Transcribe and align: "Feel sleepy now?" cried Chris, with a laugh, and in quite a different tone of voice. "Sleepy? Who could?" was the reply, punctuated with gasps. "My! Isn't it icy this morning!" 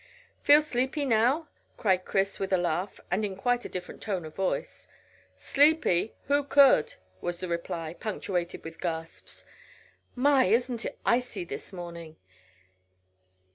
"Feel 0.41 0.63
sleepy 0.63 1.05
now?" 1.05 1.47
cried 1.77 2.05
Chris, 2.05 2.39
with 2.39 2.51
a 2.51 2.57
laugh, 2.57 2.99
and 3.11 3.23
in 3.23 3.35
quite 3.35 3.65
a 3.65 3.69
different 3.69 4.01
tone 4.01 4.25
of 4.25 4.33
voice. 4.33 4.87
"Sleepy? 5.37 6.15
Who 6.23 6.43
could?" 6.43 6.95
was 7.21 7.39
the 7.39 7.47
reply, 7.47 7.93
punctuated 7.93 8.63
with 8.63 8.81
gasps. 8.81 9.45
"My! 10.15 10.45
Isn't 10.45 10.85
it 10.85 10.97
icy 11.05 11.43
this 11.43 11.71
morning!" 11.71 12.15